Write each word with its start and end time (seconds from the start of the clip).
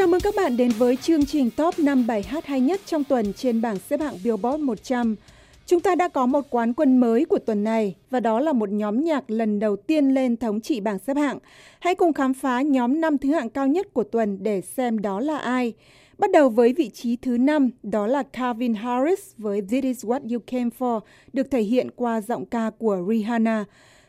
Chào 0.00 0.06
mừng 0.06 0.20
các 0.20 0.34
bạn 0.36 0.56
đến 0.56 0.70
với 0.78 0.96
chương 0.96 1.26
trình 1.26 1.50
top 1.50 1.78
5 1.78 2.06
bài 2.06 2.22
hát 2.22 2.46
hay 2.46 2.60
nhất 2.60 2.80
trong 2.86 3.04
tuần 3.04 3.32
trên 3.32 3.60
bảng 3.60 3.78
xếp 3.78 4.00
hạng 4.00 4.14
Billboard 4.24 4.62
100. 4.62 5.16
Chúng 5.66 5.80
ta 5.80 5.94
đã 5.94 6.08
có 6.08 6.26
một 6.26 6.46
quán 6.50 6.72
quân 6.74 6.98
mới 6.98 7.24
của 7.24 7.38
tuần 7.38 7.64
này 7.64 7.94
và 8.10 8.20
đó 8.20 8.40
là 8.40 8.52
một 8.52 8.68
nhóm 8.68 9.04
nhạc 9.04 9.30
lần 9.30 9.58
đầu 9.58 9.76
tiên 9.76 10.14
lên 10.14 10.36
thống 10.36 10.60
trị 10.60 10.80
bảng 10.80 10.98
xếp 10.98 11.16
hạng. 11.16 11.38
Hãy 11.80 11.94
cùng 11.94 12.12
khám 12.12 12.34
phá 12.34 12.62
nhóm 12.62 13.00
năm 13.00 13.18
thứ 13.18 13.32
hạng 13.32 13.50
cao 13.50 13.66
nhất 13.66 13.86
của 13.92 14.04
tuần 14.04 14.38
để 14.42 14.60
xem 14.60 14.98
đó 14.98 15.20
là 15.20 15.38
ai. 15.38 15.72
Bắt 16.18 16.30
đầu 16.32 16.48
với 16.48 16.72
vị 16.72 16.90
trí 16.90 17.16
thứ 17.16 17.38
năm, 17.38 17.70
đó 17.82 18.06
là 18.06 18.22
Calvin 18.22 18.74
Harris 18.74 19.20
với 19.38 19.60
This 19.60 19.84
Is 19.84 20.04
What 20.04 20.20
You 20.32 20.38
Came 20.46 20.70
For, 20.78 21.00
được 21.32 21.50
thể 21.50 21.60
hiện 21.60 21.90
qua 21.96 22.20
giọng 22.20 22.46
ca 22.46 22.70
của 22.78 23.04
Rihanna. 23.08 23.64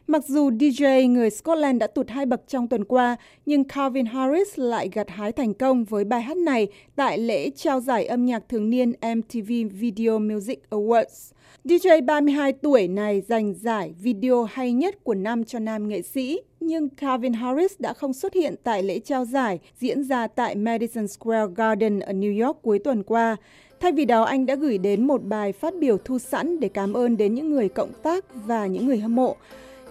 Mặc 0.08 0.24
dù 0.28 0.50
DJ 0.50 1.12
người 1.12 1.30
Scotland 1.30 1.80
đã 1.80 1.88
tụt 1.88 2.10
hai 2.10 2.26
bậc 2.26 2.42
trong 2.48 2.68
tuần 2.68 2.84
qua, 2.84 3.16
nhưng 3.46 3.64
Calvin 3.64 4.06
Harris 4.06 4.48
lại 4.56 4.90
gặt 4.94 5.10
hái 5.10 5.32
thành 5.32 5.54
công 5.54 5.84
với 5.84 6.04
bài 6.04 6.22
hát 6.22 6.38
này 6.38 6.68
tại 6.96 7.18
lễ 7.18 7.50
trao 7.50 7.80
giải 7.80 8.06
âm 8.06 8.26
nhạc 8.26 8.50
thường 8.50 8.70
niên 8.70 8.92
MTV 9.16 9.52
Video 9.72 10.20
Music 10.20 10.60
Awards. 10.70 11.32
DJ 11.66 12.06
32 12.06 12.54
tuổi 12.54 12.88
này 12.88 13.22
giành 13.22 13.54
giải 13.54 13.94
video 14.02 14.44
hay 14.44 14.74
nhất 14.74 15.04
của 15.04 15.14
năm 15.14 15.44
cho 15.44 15.60
nam 15.60 15.88
nghệ 15.88 16.02
sĩ, 16.02 16.40
nhưng 16.60 16.90
Calvin 16.90 17.34
Harris 17.34 17.72
đã 17.80 17.94
không 17.94 18.14
xuất 18.14 18.34
hiện 18.34 18.56
tại 18.64 18.84
lễ 18.84 19.00
trao 19.00 19.26
giải 19.26 19.60
diễn 19.80 20.04
ra 20.04 20.28
tại 20.28 20.56
Madison 20.56 21.08
Square 21.08 21.54
Garden 21.56 22.00
ở 22.00 22.14
New 22.14 22.46
York 22.46 22.62
cuối 22.62 22.80
tuần 22.80 23.04
qua. 23.04 23.36
Thay 23.80 23.92
vì 23.92 24.06
đó, 24.06 24.24
anh 24.24 24.46
đã 24.46 24.56
gửi 24.56 24.78
đến 24.78 25.08
một 25.08 25.24
bài 25.24 25.52
phát 25.52 25.74
biểu 25.80 25.98
thu 25.98 26.20
sẵn 26.20 26.60
để 26.60 26.70
cảm 26.70 26.94
ơn 26.94 27.18
đến 27.18 27.34
những 27.34 27.50
người 27.50 27.70
cộng 27.70 27.92
tác 28.04 28.26
và 28.46 28.66
những 28.66 28.86
người 28.86 28.98
hâm 28.98 29.16
mộ. 29.16 29.36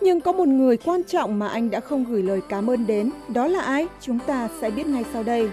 Nhưng 0.01 0.21
có 0.21 0.33
một 0.33 0.49
người 0.49 0.77
quan 0.77 1.03
trọng 1.05 1.39
mà 1.39 1.49
anh 1.49 1.71
đã 1.71 1.81
không 1.81 2.05
gửi 2.05 2.23
lời 2.23 2.41
cảm 2.49 2.71
ơn 2.71 2.87
đến. 2.87 3.11
Đó 3.29 3.47
là 3.47 3.61
ai? 3.61 3.87
Chúng 4.01 4.19
ta 4.27 4.49
sẽ 4.61 4.71
biết 4.71 4.87
ngay 4.87 5.05
sau 5.13 5.23
đây. 5.23 5.51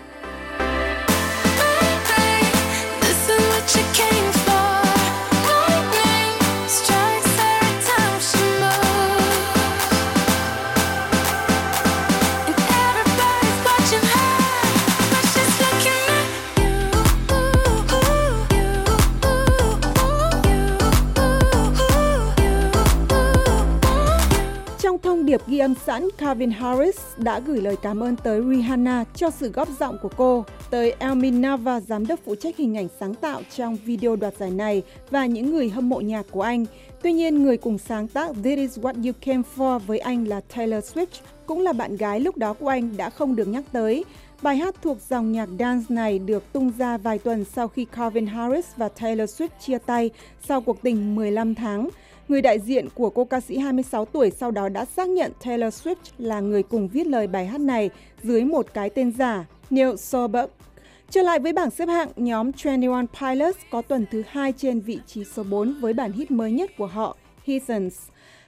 Thông 25.03 25.25
điệp 25.25 25.41
ghi 25.47 25.59
âm 25.59 25.73
sẵn, 25.85 26.07
Calvin 26.17 26.51
Harris 26.51 26.99
đã 27.17 27.39
gửi 27.39 27.61
lời 27.61 27.75
cảm 27.81 28.03
ơn 28.03 28.15
tới 28.15 28.41
Rihanna 28.49 29.03
cho 29.15 29.29
sự 29.29 29.51
góp 29.51 29.67
giọng 29.79 29.97
của 30.01 30.09
cô, 30.17 30.45
tới 30.69 30.95
Elmin 30.99 31.41
Nava, 31.41 31.79
giám 31.79 32.07
đốc 32.07 32.19
phụ 32.25 32.35
trách 32.35 32.57
hình 32.57 32.77
ảnh 32.77 32.87
sáng 32.99 33.13
tạo 33.13 33.41
trong 33.55 33.77
video 33.85 34.15
đoạt 34.15 34.37
giải 34.37 34.51
này 34.51 34.83
và 35.11 35.25
những 35.25 35.51
người 35.51 35.69
hâm 35.69 35.89
mộ 35.89 35.99
nhạc 35.99 36.25
của 36.31 36.41
anh. 36.41 36.65
Tuy 37.01 37.13
nhiên, 37.13 37.43
người 37.43 37.57
cùng 37.57 37.77
sáng 37.77 38.07
tác 38.07 38.31
This 38.43 38.57
Is 38.57 38.79
What 38.79 39.05
You 39.05 39.11
Came 39.21 39.41
For 39.55 39.79
với 39.79 39.99
anh 39.99 40.27
là 40.27 40.41
Taylor 40.55 40.83
Swift, 40.93 41.21
cũng 41.45 41.61
là 41.61 41.73
bạn 41.73 41.97
gái 41.97 42.19
lúc 42.19 42.37
đó 42.37 42.53
của 42.53 42.67
anh 42.67 42.97
đã 42.97 43.09
không 43.09 43.35
được 43.35 43.47
nhắc 43.47 43.63
tới. 43.71 44.05
Bài 44.41 44.57
hát 44.57 44.75
thuộc 44.81 44.97
dòng 45.09 45.31
nhạc 45.31 45.49
dance 45.59 45.85
này 45.89 46.19
được 46.19 46.53
tung 46.53 46.71
ra 46.77 46.97
vài 46.97 47.19
tuần 47.19 47.45
sau 47.45 47.67
khi 47.67 47.85
Calvin 47.85 48.27
Harris 48.27 48.65
và 48.77 48.89
Taylor 48.89 49.41
Swift 49.41 49.49
chia 49.65 49.77
tay 49.77 50.09
sau 50.47 50.61
cuộc 50.61 50.81
tình 50.81 51.15
15 51.15 51.55
tháng. 51.55 51.89
Người 52.27 52.41
đại 52.41 52.59
diện 52.59 52.87
của 52.95 53.09
cô 53.09 53.25
ca 53.25 53.39
sĩ 53.39 53.57
26 53.57 54.05
tuổi 54.05 54.31
sau 54.31 54.51
đó 54.51 54.69
đã 54.69 54.85
xác 54.85 55.09
nhận 55.09 55.31
Taylor 55.45 55.73
Swift 55.73 55.95
là 56.17 56.39
người 56.39 56.63
cùng 56.63 56.87
viết 56.87 57.07
lời 57.07 57.27
bài 57.27 57.47
hát 57.47 57.61
này 57.61 57.89
dưới 58.23 58.45
một 58.45 58.73
cái 58.73 58.89
tên 58.89 59.11
giả, 59.11 59.45
Neil 59.69 59.95
Solberg. 59.95 60.49
Trở 61.09 61.21
lại 61.21 61.39
với 61.39 61.53
bảng 61.53 61.69
xếp 61.69 61.85
hạng, 61.85 62.09
nhóm 62.15 62.51
21 62.63 63.05
Pilots 63.21 63.57
có 63.71 63.81
tuần 63.81 64.05
thứ 64.11 64.23
hai 64.27 64.53
trên 64.57 64.79
vị 64.79 64.99
trí 65.07 65.23
số 65.23 65.43
4 65.43 65.75
với 65.79 65.93
bản 65.93 66.11
hit 66.11 66.31
mới 66.31 66.51
nhất 66.51 66.71
của 66.77 66.85
họ, 66.85 67.17
Heathens. 67.45 67.97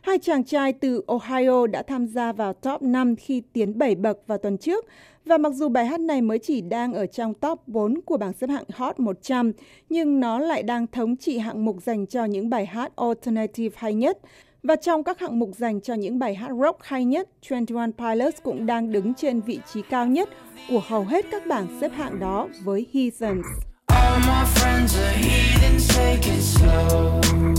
Hai 0.01 0.17
chàng 0.19 0.43
trai 0.43 0.73
từ 0.73 1.03
Ohio 1.07 1.67
đã 1.67 1.83
tham 1.83 2.07
gia 2.07 2.31
vào 2.31 2.53
top 2.53 2.81
5 2.81 3.15
khi 3.15 3.41
tiến 3.53 3.77
7 3.77 3.95
bậc 3.95 4.17
vào 4.27 4.37
tuần 4.37 4.57
trước 4.57 4.85
và 5.25 5.37
mặc 5.37 5.53
dù 5.53 5.69
bài 5.69 5.85
hát 5.85 5.99
này 5.99 6.21
mới 6.21 6.39
chỉ 6.39 6.61
đang 6.61 6.93
ở 6.93 7.05
trong 7.05 7.33
top 7.33 7.67
4 7.67 8.01
của 8.01 8.17
bảng 8.17 8.33
xếp 8.33 8.47
hạng 8.49 8.63
Hot 8.73 8.99
100, 8.99 9.51
nhưng 9.89 10.19
nó 10.19 10.39
lại 10.39 10.63
đang 10.63 10.87
thống 10.87 11.15
trị 11.15 11.37
hạng 11.37 11.65
mục 11.65 11.77
dành 11.85 12.05
cho 12.05 12.25
những 12.25 12.49
bài 12.49 12.65
hát 12.65 12.91
alternative 12.95 13.75
hay 13.75 13.93
nhất. 13.93 14.17
Và 14.63 14.75
trong 14.75 15.03
các 15.03 15.19
hạng 15.19 15.39
mục 15.39 15.49
dành 15.57 15.81
cho 15.81 15.93
những 15.93 16.19
bài 16.19 16.35
hát 16.35 16.51
rock 16.61 16.83
hay 16.83 17.05
nhất, 17.05 17.29
21 17.49 17.89
Pilots 17.97 18.37
cũng 18.43 18.65
đang 18.65 18.91
đứng 18.91 19.13
trên 19.13 19.41
vị 19.41 19.59
trí 19.73 19.81
cao 19.81 20.07
nhất 20.07 20.29
của 20.69 20.81
hầu 20.87 21.03
hết 21.03 21.25
các 21.31 21.47
bảng 21.47 21.67
xếp 21.81 21.91
hạng 21.91 22.19
đó 22.19 22.47
với 22.63 22.85
Heathens. 22.93 23.45
All 23.87 24.19
my 24.19 24.43
friends 24.55 25.03
are 25.03 25.17
heathens, 25.17 25.97
take 25.97 26.31
it 26.31 26.41
slow. 26.41 27.58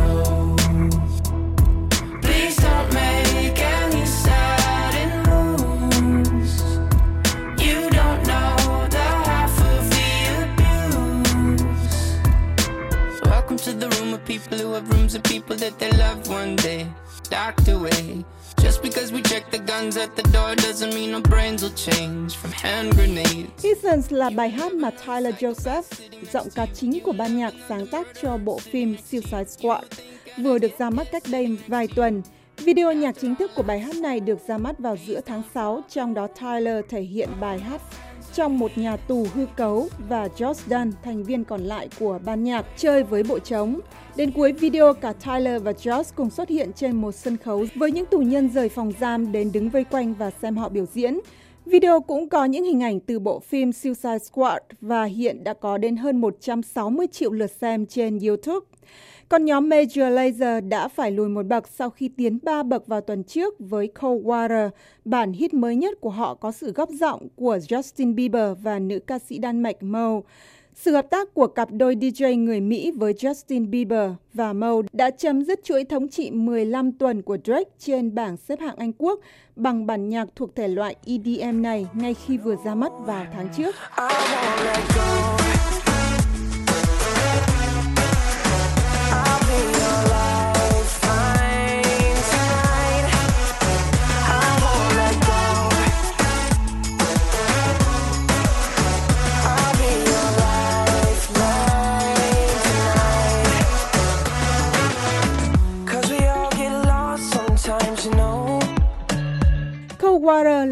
Room 14.51 14.73
of 14.73 14.89
rooms 14.89 15.15
of 15.15 15.23
people 15.23 15.55
that 15.55 15.79
they 15.79 15.91
love 15.91 16.29
one 16.29 16.55
day 16.55 16.85
docked 17.29 17.67
away. 17.69 18.23
Just 18.57 18.83
because 18.83 19.11
we 19.11 19.21
check 19.21 19.51
the 19.51 19.57
guns 19.57 19.97
at 19.97 20.15
the 20.15 20.23
door 20.33 20.55
doesn't 20.55 20.93
mean 20.93 21.13
our 21.13 21.21
brains 21.21 21.63
will 21.63 21.75
change 21.75 22.35
from 22.35 22.51
hand 22.51 22.95
grenades. 22.95 23.49
Seasons 23.57 24.11
là 24.11 24.29
bài 24.29 24.49
hát 24.49 24.73
mà 24.73 24.89
Tyler 25.05 25.35
Joseph, 25.35 25.83
giọng 26.33 26.47
ca 26.55 26.65
chính 26.65 26.99
của 26.99 27.11
ban 27.11 27.37
nhạc 27.37 27.53
sáng 27.69 27.87
tác 27.87 28.07
cho 28.21 28.37
bộ 28.37 28.59
phim 28.59 28.95
Suicide 29.11 29.45
Squad, 29.45 29.83
vừa 30.37 30.57
được 30.57 30.71
ra 30.79 30.89
mắt 30.89 31.07
cách 31.11 31.23
đây 31.31 31.57
vài 31.67 31.87
tuần. 31.95 32.21
Video 32.57 32.93
nhạc 32.93 33.15
chính 33.21 33.35
thức 33.35 33.51
của 33.55 33.63
bài 33.63 33.79
hát 33.79 33.95
này 33.95 34.19
được 34.19 34.39
ra 34.47 34.57
mắt 34.57 34.79
vào 34.79 34.97
giữa 35.07 35.21
tháng 35.25 35.41
6, 35.53 35.81
trong 35.89 36.13
đó 36.13 36.27
Tyler 36.41 36.85
thể 36.89 37.01
hiện 37.01 37.29
bài 37.39 37.59
hát 37.59 37.81
trong 38.33 38.59
một 38.59 38.71
nhà 38.75 38.97
tù 38.97 39.27
hư 39.33 39.45
cấu 39.55 39.87
và 40.09 40.27
Josh 40.27 40.53
Dunn, 40.53 40.91
thành 41.03 41.23
viên 41.23 41.43
còn 41.43 41.61
lại 41.61 41.89
của 41.99 42.19
ban 42.25 42.43
nhạc, 42.43 42.65
chơi 42.77 43.03
với 43.03 43.23
bộ 43.23 43.39
trống. 43.39 43.79
Đến 44.15 44.31
cuối 44.31 44.51
video, 44.51 44.93
cả 44.93 45.13
Tyler 45.13 45.63
và 45.63 45.71
Josh 45.71 46.03
cùng 46.15 46.29
xuất 46.29 46.49
hiện 46.49 46.73
trên 46.73 46.95
một 46.95 47.11
sân 47.11 47.37
khấu 47.37 47.65
với 47.75 47.91
những 47.91 48.05
tù 48.05 48.19
nhân 48.19 48.49
rời 48.49 48.69
phòng 48.69 48.91
giam 48.99 49.31
đến 49.31 49.51
đứng 49.51 49.69
vây 49.69 49.83
quanh 49.83 50.13
và 50.13 50.31
xem 50.41 50.57
họ 50.57 50.69
biểu 50.69 50.85
diễn. 50.93 51.19
Video 51.65 52.01
cũng 52.01 52.29
có 52.29 52.45
những 52.45 52.63
hình 52.63 52.83
ảnh 52.83 52.99
từ 52.99 53.19
bộ 53.19 53.39
phim 53.39 53.71
Suicide 53.71 54.17
Squad 54.19 54.57
và 54.81 55.03
hiện 55.03 55.43
đã 55.43 55.53
có 55.53 55.77
đến 55.77 55.95
hơn 55.95 56.21
160 56.21 57.07
triệu 57.11 57.31
lượt 57.31 57.51
xem 57.51 57.85
trên 57.85 58.19
YouTube. 58.19 58.65
Còn 59.29 59.45
nhóm 59.45 59.69
Major 59.69 60.13
Lazer 60.13 60.69
đã 60.69 60.87
phải 60.87 61.11
lùi 61.11 61.29
một 61.29 61.45
bậc 61.45 61.67
sau 61.67 61.89
khi 61.89 62.09
tiến 62.17 62.39
ba 62.43 62.63
bậc 62.63 62.87
vào 62.87 63.01
tuần 63.01 63.23
trước 63.23 63.55
với 63.59 63.87
Cold 63.87 64.25
Water. 64.25 64.69
Bản 65.05 65.33
hit 65.33 65.53
mới 65.53 65.75
nhất 65.75 65.97
của 66.01 66.09
họ 66.09 66.35
có 66.35 66.51
sự 66.51 66.71
góp 66.71 66.89
giọng 66.89 67.27
của 67.35 67.57
Justin 67.57 68.15
Bieber 68.15 68.57
và 68.61 68.79
nữ 68.79 68.99
ca 68.99 69.19
sĩ 69.19 69.37
Đan 69.37 69.63
Mạch 69.63 69.83
Moe. 69.83 70.19
Sự 70.75 70.91
hợp 70.91 71.09
tác 71.09 71.33
của 71.33 71.47
cặp 71.47 71.69
đôi 71.71 71.95
DJ 71.95 72.43
người 72.43 72.61
Mỹ 72.61 72.91
với 72.91 73.13
Justin 73.13 73.69
Bieber 73.69 74.11
và 74.33 74.53
Mo 74.53 74.81
đã 74.93 75.09
chấm 75.09 75.43
dứt 75.43 75.63
chuỗi 75.63 75.83
thống 75.83 76.07
trị 76.07 76.31
15 76.31 76.91
tuần 76.91 77.21
của 77.21 77.37
Drake 77.43 77.69
trên 77.79 78.15
bảng 78.15 78.37
xếp 78.37 78.59
hạng 78.59 78.75
Anh 78.75 78.93
Quốc 78.97 79.19
bằng 79.55 79.85
bản 79.85 80.09
nhạc 80.09 80.27
thuộc 80.35 80.55
thể 80.55 80.67
loại 80.67 80.95
EDM 81.05 81.61
này 81.61 81.87
ngay 81.93 82.13
khi 82.13 82.37
vừa 82.37 82.55
ra 82.65 82.75
mắt 82.75 82.91
vào 83.05 83.25
tháng 83.33 83.49
trước. 83.57 83.75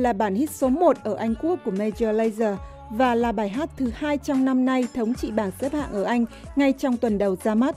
Là 0.10 0.14
bản 0.14 0.36
hit 0.36 0.52
số 0.52 0.70
1 0.70 0.98
ở 1.04 1.16
Anh 1.16 1.36
Quốc 1.42 1.60
của 1.66 1.72
Major 1.72 2.16
Lazer 2.16 2.56
và 2.90 3.16
là 3.16 3.32
bài 3.32 3.50
hát 3.50 3.70
thứ 3.78 3.90
hai 3.96 4.18
trong 4.18 4.46
năm 4.46 4.66
nay 4.66 4.88
thống 4.94 5.14
trị 5.14 5.32
bảng 5.32 5.52
xếp 5.62 5.74
hạng 5.74 5.92
ở 5.92 6.04
Anh 6.04 6.26
ngay 6.56 6.74
trong 6.74 6.98
tuần 6.98 7.18
đầu 7.18 7.36
ra 7.44 7.56
mắt. 7.56 7.76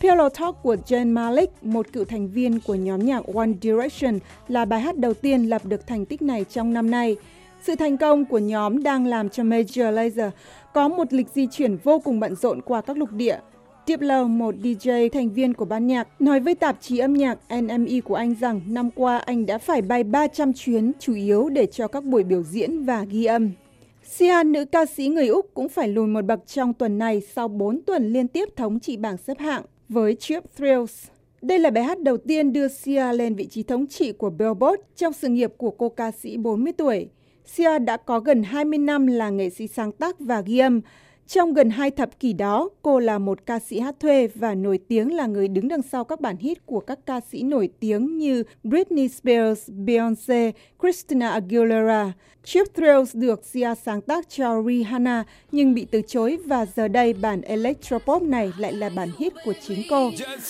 Pillow 0.00 0.28
Talk 0.28 0.62
của 0.62 0.76
Jen 0.86 1.12
Malik, 1.12 1.50
một 1.62 1.86
cựu 1.92 2.04
thành 2.04 2.28
viên 2.28 2.60
của 2.60 2.74
nhóm 2.74 3.00
nhạc 3.00 3.22
One 3.34 3.50
Direction, 3.62 4.18
là 4.48 4.64
bài 4.64 4.80
hát 4.80 4.96
đầu 4.96 5.14
tiên 5.14 5.42
lập 5.42 5.64
được 5.64 5.86
thành 5.86 6.06
tích 6.06 6.22
này 6.22 6.44
trong 6.50 6.72
năm 6.72 6.90
nay. 6.90 7.16
Sự 7.62 7.74
thành 7.74 7.96
công 7.96 8.24
của 8.24 8.38
nhóm 8.38 8.82
đang 8.82 9.06
làm 9.06 9.28
cho 9.28 9.42
Major 9.42 9.94
Lazer 9.94 10.30
có 10.74 10.88
một 10.88 11.12
lịch 11.12 11.28
di 11.34 11.46
chuyển 11.46 11.76
vô 11.76 11.98
cùng 12.04 12.20
bận 12.20 12.34
rộn 12.34 12.60
qua 12.60 12.80
các 12.80 12.96
lục 12.96 13.10
địa. 13.12 13.38
Diplo, 13.86 14.24
một 14.24 14.54
DJ 14.62 15.08
thành 15.08 15.30
viên 15.30 15.54
của 15.54 15.64
ban 15.64 15.86
nhạc, 15.86 16.08
nói 16.20 16.40
với 16.40 16.54
tạp 16.54 16.76
chí 16.80 16.98
âm 16.98 17.14
nhạc 17.14 17.38
NME 17.62 18.00
của 18.04 18.14
Anh 18.14 18.34
rằng 18.40 18.60
năm 18.66 18.90
qua 18.90 19.18
anh 19.18 19.46
đã 19.46 19.58
phải 19.58 19.82
bay 19.82 20.04
300 20.04 20.52
chuyến 20.52 20.92
chủ 20.98 21.14
yếu 21.14 21.48
để 21.48 21.66
cho 21.66 21.88
các 21.88 22.04
buổi 22.04 22.24
biểu 22.24 22.42
diễn 22.42 22.84
và 22.84 23.04
ghi 23.04 23.24
âm. 23.24 23.50
Sia, 24.04 24.44
nữ 24.46 24.64
ca 24.64 24.86
sĩ 24.86 25.08
người 25.08 25.28
Úc 25.28 25.54
cũng 25.54 25.68
phải 25.68 25.88
lùi 25.88 26.06
một 26.06 26.24
bậc 26.24 26.46
trong 26.46 26.74
tuần 26.74 26.98
này 26.98 27.22
sau 27.34 27.48
4 27.48 27.82
tuần 27.82 28.12
liên 28.12 28.28
tiếp 28.28 28.48
thống 28.56 28.80
trị 28.80 28.96
bảng 28.96 29.16
xếp 29.16 29.38
hạng 29.38 29.62
với 29.88 30.14
Cheap 30.14 30.44
Thrills. 30.56 31.06
Đây 31.42 31.58
là 31.58 31.70
bài 31.70 31.84
hát 31.84 32.00
đầu 32.00 32.16
tiên 32.16 32.52
đưa 32.52 32.68
Sia 32.68 33.12
lên 33.12 33.34
vị 33.34 33.46
trí 33.46 33.62
thống 33.62 33.86
trị 33.86 34.12
của 34.12 34.30
Billboard 34.30 34.82
trong 34.96 35.12
sự 35.12 35.28
nghiệp 35.28 35.52
của 35.56 35.70
cô 35.70 35.88
ca 35.88 36.10
sĩ 36.10 36.36
40 36.36 36.72
tuổi. 36.72 37.08
Sia 37.46 37.78
đã 37.78 37.96
có 37.96 38.20
gần 38.20 38.42
20 38.42 38.78
năm 38.78 39.06
là 39.06 39.30
nghệ 39.30 39.50
sĩ 39.50 39.66
sáng 39.66 39.92
tác 39.92 40.20
và 40.20 40.40
ghi 40.40 40.58
âm. 40.58 40.80
Trong 41.26 41.54
gần 41.54 41.70
hai 41.70 41.90
thập 41.90 42.20
kỷ 42.20 42.32
đó, 42.32 42.68
cô 42.82 42.98
là 42.98 43.18
một 43.18 43.46
ca 43.46 43.58
sĩ 43.58 43.80
hát 43.80 43.94
thuê 44.00 44.28
và 44.34 44.54
nổi 44.54 44.78
tiếng 44.88 45.14
là 45.14 45.26
người 45.26 45.48
đứng 45.48 45.68
đằng 45.68 45.82
sau 45.82 46.04
các 46.04 46.20
bản 46.20 46.36
hit 46.36 46.66
của 46.66 46.80
các 46.80 46.98
ca 47.06 47.20
sĩ 47.30 47.42
nổi 47.42 47.68
tiếng 47.80 48.18
như 48.18 48.42
Britney 48.64 49.08
Spears, 49.08 49.70
Beyoncé, 49.70 50.52
Christina 50.80 51.30
Aguilera. 51.30 52.12
Chip 52.44 52.66
Thrills 52.74 53.16
được 53.16 53.44
Sia 53.44 53.74
sáng 53.84 54.00
tác 54.00 54.28
cho 54.28 54.62
Rihanna 54.66 55.24
nhưng 55.52 55.74
bị 55.74 55.86
từ 55.90 56.02
chối 56.06 56.38
và 56.46 56.66
giờ 56.76 56.88
đây 56.88 57.12
bản 57.12 57.42
electropop 57.42 58.22
này 58.22 58.52
lại 58.58 58.72
là 58.72 58.90
bản 58.96 59.08
hit 59.18 59.32
của 59.44 59.54
chính 59.66 59.82
cô. 59.90 60.10
Cheap 60.18 60.40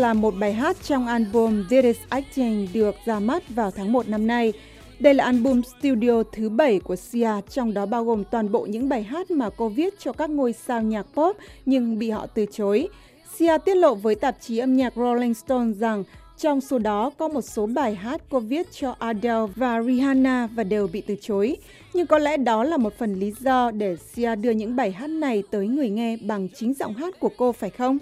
là 0.00 0.14
một 0.14 0.34
bài 0.38 0.52
hát 0.52 0.76
trong 0.82 1.06
album 1.06 1.64
This 1.70 1.84
Is 1.84 1.96
Acting 2.08 2.68
được 2.72 2.94
ra 3.04 3.20
mắt 3.20 3.42
vào 3.48 3.70
tháng 3.70 3.92
1 3.92 4.08
năm 4.08 4.26
nay. 4.26 4.52
Đây 4.98 5.14
là 5.14 5.24
album 5.24 5.60
studio 5.62 6.22
thứ 6.32 6.48
7 6.48 6.80
của 6.80 6.96
Sia, 6.96 7.30
trong 7.50 7.74
đó 7.74 7.86
bao 7.86 8.04
gồm 8.04 8.24
toàn 8.24 8.52
bộ 8.52 8.66
những 8.66 8.88
bài 8.88 9.02
hát 9.02 9.30
mà 9.30 9.50
cô 9.56 9.68
viết 9.68 9.94
cho 9.98 10.12
các 10.12 10.30
ngôi 10.30 10.52
sao 10.52 10.82
nhạc 10.82 11.06
pop 11.14 11.36
nhưng 11.66 11.98
bị 11.98 12.10
họ 12.10 12.26
từ 12.26 12.46
chối. 12.52 12.88
Sia 13.36 13.58
tiết 13.58 13.74
lộ 13.74 13.94
với 13.94 14.14
tạp 14.14 14.36
chí 14.40 14.58
âm 14.58 14.76
nhạc 14.76 14.92
Rolling 14.96 15.34
Stone 15.34 15.72
rằng 15.72 16.04
trong 16.38 16.60
số 16.60 16.78
đó 16.78 17.10
có 17.18 17.28
một 17.28 17.42
số 17.42 17.66
bài 17.66 17.94
hát 17.94 18.20
cô 18.30 18.40
viết 18.40 18.72
cho 18.72 18.96
Adele 18.98 19.46
và 19.56 19.82
Rihanna 19.82 20.48
và 20.54 20.64
đều 20.64 20.86
bị 20.86 21.00
từ 21.00 21.16
chối. 21.20 21.56
Nhưng 21.94 22.06
có 22.06 22.18
lẽ 22.18 22.36
đó 22.36 22.64
là 22.64 22.76
một 22.76 22.98
phần 22.98 23.14
lý 23.14 23.32
do 23.40 23.70
để 23.70 23.96
Sia 23.96 24.36
đưa 24.36 24.50
những 24.50 24.76
bài 24.76 24.92
hát 24.92 25.10
này 25.10 25.42
tới 25.50 25.66
người 25.66 25.90
nghe 25.90 26.16
bằng 26.16 26.48
chính 26.54 26.74
giọng 26.74 26.94
hát 26.94 27.20
của 27.20 27.30
cô 27.36 27.52
phải 27.52 27.70
không? 27.70 27.98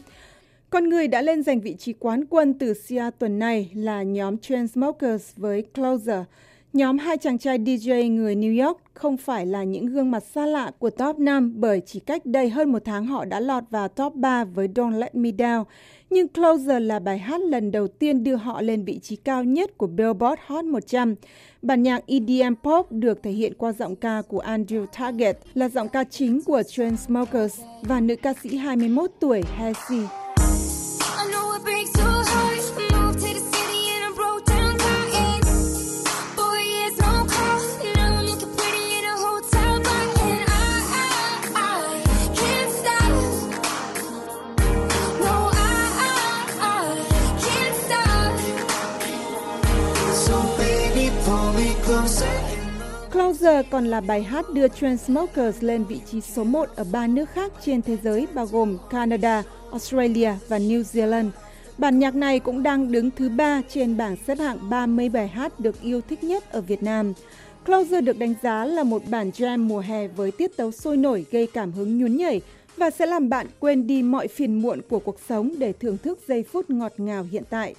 Con 0.71 0.89
người 0.89 1.09
đã 1.09 1.23
lên 1.23 1.43
giành 1.43 1.61
vị 1.61 1.75
trí 1.79 1.93
quán 1.93 2.25
quân 2.31 2.55
từ 2.59 2.75
Sia 2.75 3.11
tuần 3.19 3.39
này 3.39 3.71
là 3.75 4.03
nhóm 4.03 4.39
Chainsmokers 4.39 5.33
với 5.37 5.63
Closer. 5.63 6.23
Nhóm 6.73 6.99
hai 6.99 7.19
chàng 7.19 7.39
trai 7.39 7.59
DJ 7.59 8.15
người 8.15 8.37
New 8.37 8.67
York 8.67 8.81
không 8.95 9.17
phải 9.17 9.47
là 9.47 9.65
những 9.65 9.87
gương 9.87 10.11
mặt 10.11 10.23
xa 10.35 10.47
lạ 10.47 10.71
của 10.79 10.91
top 10.91 11.19
5 11.19 11.53
bởi 11.57 11.83
chỉ 11.87 12.01
cách 12.01 12.27
đây 12.27 12.51
hơn 12.51 12.73
một 12.73 12.83
tháng 12.85 13.07
họ 13.07 13.25
đã 13.25 13.41
lọt 13.41 13.65
vào 13.71 13.89
top 13.89 14.15
3 14.15 14.45
với 14.45 14.69
Don't 14.69 14.99
Let 14.99 15.15
Me 15.15 15.31
Down. 15.31 15.65
Nhưng 16.11 16.29
Closer 16.29 16.83
là 16.83 16.99
bài 16.99 17.19
hát 17.19 17.41
lần 17.41 17.71
đầu 17.71 17.89
tiên 17.89 18.25
đưa 18.25 18.37
họ 18.37 18.63
lên 18.63 18.85
vị 18.85 18.99
trí 18.99 19.17
cao 19.17 19.45
nhất 19.45 19.79
của 19.79 19.87
Billboard 19.87 20.41
Hot 20.47 20.65
100. 20.65 21.15
Bản 21.63 21.83
nhạc 21.83 22.03
EDM 22.07 22.55
Pop 22.63 22.93
được 22.93 23.23
thể 23.23 23.31
hiện 23.31 23.55
qua 23.55 23.73
giọng 23.73 23.97
ca 23.97 24.23
của 24.29 24.43
Andrew 24.47 24.87
Target 24.87 25.39
là 25.55 25.69
giọng 25.69 25.89
ca 25.89 26.05
chính 26.05 26.41
của 26.43 26.63
Chainsmokers 26.63 27.61
và 27.83 28.01
nữ 28.01 28.17
ca 28.17 28.35
sĩ 28.43 28.57
21 28.57 29.11
tuổi 29.21 29.43
Halsey. 29.43 30.28
Closer 53.19 53.67
còn 53.71 53.87
là 53.87 54.01
bài 54.01 54.23
hát 54.23 54.51
đưa 54.53 54.69
Transmokers 54.69 55.63
lên 55.63 55.85
vị 55.85 56.01
trí 56.11 56.21
số 56.21 56.45
1 56.45 56.69
ở 56.77 56.85
ba 56.93 57.07
nước 57.07 57.31
khác 57.31 57.53
trên 57.65 57.83
thế 57.83 57.97
giới 58.03 58.27
bao 58.35 58.47
gồm 58.47 58.79
Canada, 58.91 59.43
Australia 59.71 60.31
và 60.49 60.59
New 60.59 60.83
Zealand. 60.83 61.31
Bản 61.79 61.99
nhạc 61.99 62.15
này 62.15 62.41
cũng 62.41 62.63
đang 62.63 62.93
đứng 62.93 63.11
thứ 63.11 63.29
ba 63.29 63.63
trên 63.69 63.97
bảng 63.97 64.17
xếp 64.27 64.39
hạng 64.39 64.71
30 64.71 65.09
bài 65.09 65.29
hát 65.29 65.61
được 65.61 65.83
yêu 65.83 66.01
thích 66.01 66.25
nhất 66.25 66.53
ở 66.53 66.61
Việt 66.61 66.83
Nam. 66.83 67.13
Closer 67.67 68.05
được 68.05 68.19
đánh 68.19 68.35
giá 68.43 68.65
là 68.65 68.83
một 68.83 69.03
bản 69.11 69.31
jam 69.31 69.67
mùa 69.67 69.81
hè 69.81 70.09
với 70.09 70.31
tiết 70.31 70.57
tấu 70.57 70.73
sôi 70.73 70.97
nổi 70.97 71.25
gây 71.31 71.47
cảm 71.47 71.73
hứng 71.73 71.99
nhún 71.99 72.17
nhảy 72.17 72.41
và 72.77 72.91
sẽ 72.91 73.07
làm 73.07 73.29
bạn 73.29 73.47
quên 73.61 73.87
đi 73.87 74.03
mọi 74.03 74.29
phiền 74.29 74.63
muộn 74.63 74.81
của 74.89 74.99
cuộc 74.99 75.17
sống 75.29 75.55
để 75.59 75.73
thưởng 75.73 75.99
thức 75.99 76.19
giây 76.29 76.43
phút 76.43 76.71
ngọt 76.71 76.93
ngào 76.99 77.27
hiện 77.31 77.45
tại. 77.51 77.75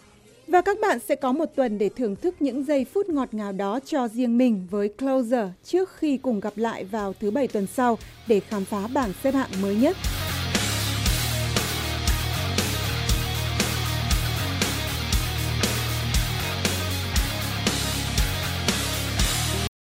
Và 0.49 0.61
các 0.61 0.77
bạn 0.81 0.99
sẽ 0.99 1.15
có 1.15 1.31
một 1.31 1.45
tuần 1.55 1.77
để 1.77 1.89
thưởng 1.89 2.15
thức 2.15 2.35
những 2.39 2.63
giây 2.63 2.85
phút 2.85 3.09
ngọt 3.09 3.33
ngào 3.33 3.51
đó 3.51 3.79
cho 3.85 4.07
riêng 4.07 4.37
mình 4.37 4.67
với 4.71 4.89
Closer 4.89 5.47
trước 5.63 5.89
khi 5.97 6.17
cùng 6.17 6.39
gặp 6.39 6.53
lại 6.55 6.83
vào 6.83 7.13
thứ 7.19 7.31
bảy 7.31 7.47
tuần 7.47 7.67
sau 7.67 7.97
để 8.27 8.39
khám 8.39 8.65
phá 8.65 8.87
bảng 8.93 9.13
xếp 9.23 9.33
hạng 9.33 9.49
mới 9.61 9.75
nhất. 9.75 9.95